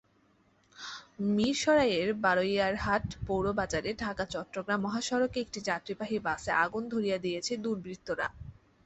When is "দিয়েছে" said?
7.25-7.53